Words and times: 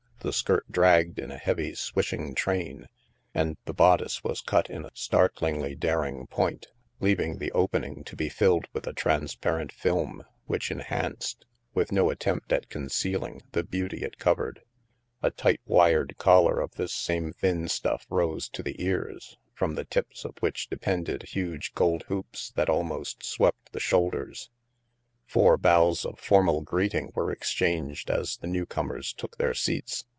The 0.23 0.31
skirt 0.31 0.71
dragged 0.71 1.17
in 1.17 1.31
a 1.31 1.37
heavy 1.39 1.73
swishing 1.73 2.35
train, 2.35 2.85
and 3.33 3.57
the 3.65 3.73
bodice 3.73 4.23
was 4.23 4.41
cut 4.41 4.69
in 4.69 4.85
a 4.85 4.91
startlingly 4.93 5.73
daring 5.73 6.27
point, 6.27 6.67
leav 7.01 7.19
ing 7.19 7.37
the 7.39 7.51
opening 7.53 8.03
to 8.03 8.15
be 8.15 8.29
filled 8.29 8.67
with 8.71 8.85
a 8.85 8.93
transparent 8.93 9.71
film 9.71 10.23
which 10.45 10.69
enhanced, 10.69 11.47
with 11.73 11.91
no 11.91 12.11
attempt 12.11 12.53
at 12.53 12.69
concealing, 12.69 13.41
the 13.53 13.63
beauty 13.63 14.03
it 14.03 14.19
covered. 14.19 14.61
A 15.23 15.31
tight 15.31 15.59
wired 15.65 16.15
collar 16.19 16.59
of 16.59 16.73
this 16.75 16.93
same 16.93 17.33
thin 17.33 17.67
stuff 17.67 18.05
rose 18.07 18.47
to 18.49 18.61
the 18.61 18.75
ears, 18.79 19.37
from 19.55 19.73
the 19.73 19.85
tips 19.85 20.23
of 20.23 20.35
which 20.39 20.69
depended 20.69 21.23
huge 21.33 21.73
gold 21.73 22.03
hoops 22.09 22.51
that 22.51 22.69
almost 22.69 23.23
swept 23.23 23.71
the 23.71 23.79
shoulders. 23.79 24.51
Four 25.25 25.57
bows 25.57 26.05
of 26.05 26.19
formal 26.19 26.61
greeting 26.61 27.09
were 27.15 27.31
exchanged 27.31 28.11
as 28.11 28.37
the 28.37 28.47
newcomers 28.47 29.13
took 29.13 29.37
their 29.37 29.55
seats. 29.55 30.05